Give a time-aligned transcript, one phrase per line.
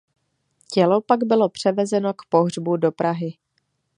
[0.71, 3.37] Tělo pak bylo převezeno k pohřbu do Prahy.